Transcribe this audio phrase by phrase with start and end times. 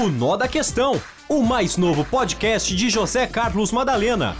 [0.00, 0.98] O Nó da Questão,
[1.28, 4.34] o mais novo podcast de José Carlos Madalena.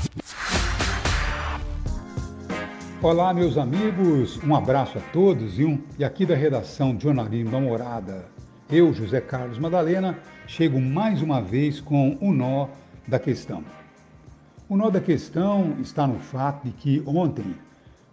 [3.02, 7.50] Olá, meus amigos, um abraço a todos e, um, e aqui da redação de Jornalismo
[7.50, 8.24] da Morada.
[8.70, 12.68] Eu, José Carlos Madalena, chego mais uma vez com o Nó
[13.06, 13.62] da Questão.
[14.66, 17.54] O nó da questão está no fato de que ontem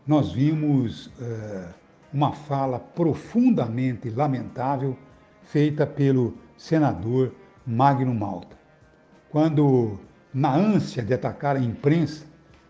[0.05, 1.73] nós vimos uh,
[2.11, 4.97] uma fala profundamente lamentável
[5.43, 7.33] feita pelo senador
[7.65, 8.57] Magno Malta.
[9.29, 9.99] Quando,
[10.33, 12.25] na ânsia de atacar a imprensa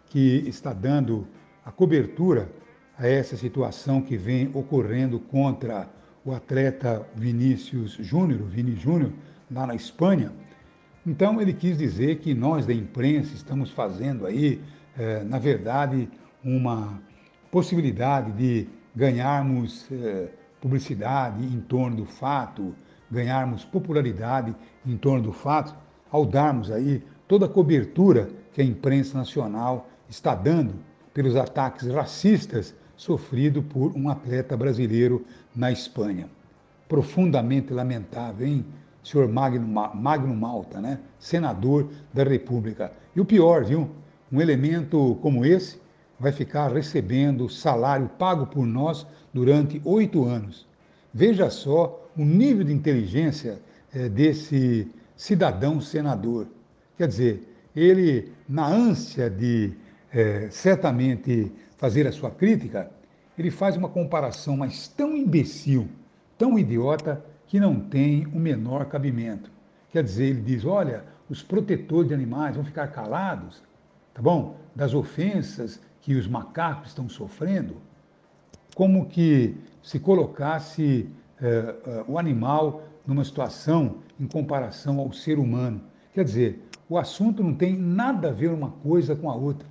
[0.07, 1.27] que está dando
[1.66, 2.49] a cobertura
[2.97, 5.88] a essa situação que vem ocorrendo contra
[6.25, 9.13] o atleta Vinícius Júnior, Vini Júnior,
[9.49, 10.31] lá na Espanha,
[11.05, 14.61] então ele quis dizer que nós da imprensa estamos fazendo aí,
[14.97, 16.09] eh, na verdade,
[16.44, 17.02] uma
[17.49, 20.27] possibilidade de ganharmos eh,
[20.59, 22.75] publicidade em torno do fato,
[23.09, 25.75] ganharmos popularidade em torno do fato,
[26.11, 30.75] ao darmos aí toda a cobertura que a imprensa nacional está dando
[31.13, 36.30] pelos ataques racistas sofridos por um atleta brasileiro na Espanha.
[36.88, 38.66] Profundamente lamentável, hein?
[39.03, 41.00] senhor Magno, Magno Malta, né?
[41.19, 42.91] senador da República.
[43.16, 43.89] E o pior, viu?
[44.31, 45.80] Um elemento como esse
[46.19, 50.67] vai ficar recebendo salário pago por nós durante oito anos.
[51.13, 53.59] Veja só o nível de inteligência
[53.93, 56.47] é, desse cidadão senador.
[56.97, 59.73] Quer dizer, ele, na ânsia de
[60.11, 62.89] é, certamente fazer a sua crítica,
[63.38, 65.88] ele faz uma comparação, mas tão imbecil,
[66.38, 69.49] tão idiota, que não tem o menor cabimento.
[69.91, 73.63] Quer dizer, ele diz: olha, os protetores de animais vão ficar calados,
[74.13, 74.57] tá bom?
[74.75, 77.77] Das ofensas que os macacos estão sofrendo,
[78.75, 81.27] como que se colocasse eh, eh,
[82.07, 85.81] o animal numa situação em comparação ao ser humano.
[86.13, 89.67] Quer dizer, o assunto não tem nada a ver uma coisa com a outra.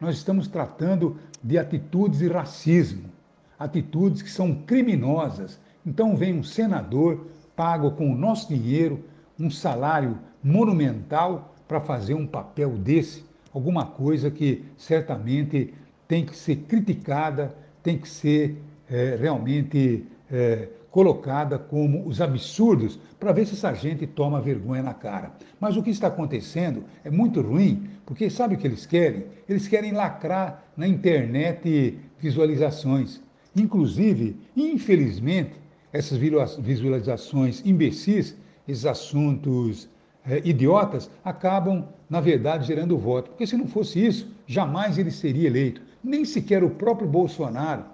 [0.00, 3.10] Nós estamos tratando de atitudes de racismo,
[3.58, 7.26] atitudes que são criminosas, então vem um senador,
[7.56, 9.02] pago com o nosso dinheiro,
[9.38, 15.74] um salário monumental para fazer um papel desse, alguma coisa que certamente
[16.06, 23.30] tem que ser criticada, tem que ser é, realmente é, colocada como os absurdos, para
[23.30, 25.30] ver se essa gente toma vergonha na cara.
[25.60, 29.26] Mas o que está acontecendo é muito ruim, porque sabe o que eles querem?
[29.48, 33.22] Eles querem lacrar na internet visualizações.
[33.54, 35.52] Inclusive, infelizmente,
[35.92, 36.18] essas
[36.58, 39.88] visualizações imbecis, esses assuntos
[40.26, 43.30] é, idiotas, acabam, na verdade, gerando voto.
[43.30, 45.80] Porque se não fosse isso, jamais ele seria eleito.
[46.02, 47.84] Nem sequer o próprio Bolsonaro,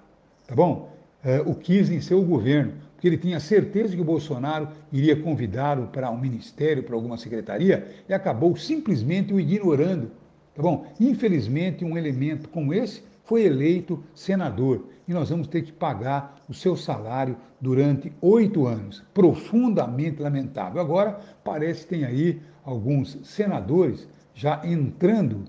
[0.47, 0.91] tá bom?
[1.23, 5.87] É, o quis em seu governo, porque ele tinha certeza que o Bolsonaro iria convidá-lo
[5.87, 10.11] para um ministério, para alguma secretaria, e acabou simplesmente o ignorando.
[10.55, 10.85] Tá bom?
[10.99, 16.53] Infelizmente, um elemento como esse foi eleito senador e nós vamos ter que pagar o
[16.53, 19.03] seu salário durante oito anos.
[19.13, 20.81] Profundamente lamentável.
[20.81, 25.43] Agora, parece que tem aí alguns senadores já entrando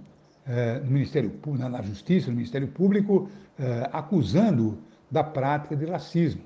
[0.47, 4.79] eh, no Ministério na, na Justiça, no Ministério Público, eh, acusando
[5.11, 6.43] da prática de racismo.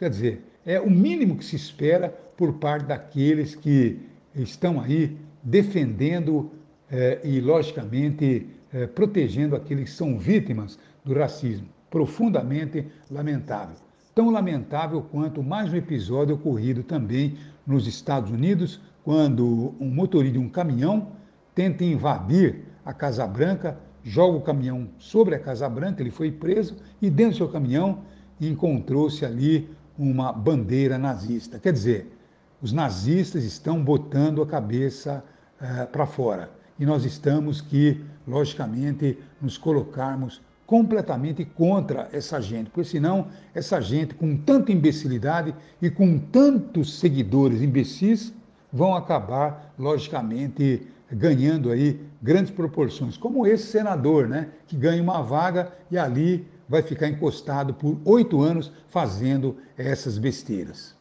[0.00, 3.98] Quer dizer, é o mínimo que se espera por parte daqueles que
[4.34, 6.50] estão aí defendendo
[6.90, 11.68] eh, e, logicamente, eh, protegendo aqueles que são vítimas do racismo.
[11.90, 13.76] Profundamente lamentável.
[14.14, 20.42] Tão lamentável quanto mais um episódio ocorrido também nos Estados Unidos, quando um motorista de
[20.42, 21.12] um caminhão
[21.54, 26.78] tenta invadir a Casa Branca, joga o caminhão sobre a Casa Branca, ele foi preso
[27.02, 27.98] e dentro do seu caminhão
[28.40, 29.68] encontrou-se ali
[30.00, 31.58] uma bandeira nazista.
[31.58, 32.16] Quer dizer,
[32.62, 35.22] os nazistas estão botando a cabeça
[35.60, 42.88] uh, para fora e nós estamos que, logicamente, nos colocarmos completamente contra essa gente, porque
[42.88, 48.32] senão essa gente com tanta imbecilidade e com tantos seguidores imbecis
[48.72, 55.72] vão acabar, logicamente, ganhando aí grandes proporções, como esse senador, né, que ganha uma vaga
[55.90, 60.94] e ali vai ficar encostado por oito anos fazendo essas besteiras.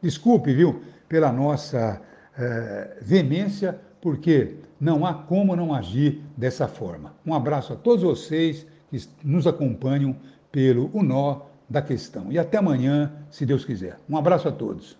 [0.00, 2.00] Desculpe, viu, pela nossa
[2.38, 7.12] eh, veemência, porque não há como não agir dessa forma.
[7.26, 10.14] Um abraço a todos vocês que nos acompanham
[10.52, 12.30] pelo O Nó da Questão.
[12.30, 13.98] E até amanhã, se Deus quiser.
[14.08, 14.96] Um abraço a todos.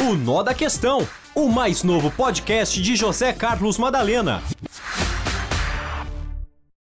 [0.00, 4.40] O Nó da Questão, o mais novo podcast de José Carlos Madalena.